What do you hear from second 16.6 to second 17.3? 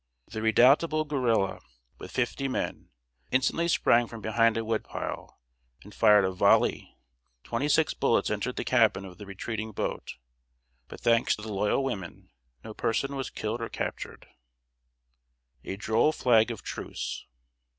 TRUCE.